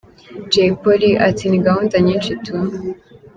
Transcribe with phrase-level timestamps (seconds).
[0.51, 2.55] Jay Polly ati: “Ni gahunda nyinshi tu.